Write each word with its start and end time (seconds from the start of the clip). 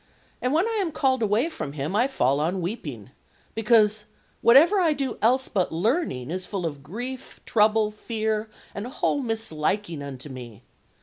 And 0.41 0.51
when 0.51 0.65
I 0.65 0.79
am 0.81 0.91
called 0.91 1.21
away 1.21 1.47
from 1.47 1.73
him 1.73 1.95
I 1.95 2.07
fall 2.07 2.39
on 2.39 2.59
weeping, 2.59 3.11
because, 3.53 4.05
whatever 4.41 4.79
I 4.79 4.93
do 4.93 5.19
else 5.21 5.47
but 5.47 5.71
learning 5.71 6.31
is 6.31 6.47
full 6.47 6.65
of 6.65 6.81
grief, 6.81 7.39
trouble, 7.45 7.91
fear, 7.91 8.49
and 8.73 8.87
whole 8.87 9.21
misliking 9.21 10.01
unto 10.01 10.27
me. 10.27 10.63